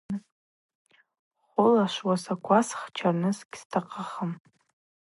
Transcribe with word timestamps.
Хвыла 1.47 1.85
швуасаква 1.93 2.59
схчарныс 2.67 3.39
гьстахъым. 3.51 4.31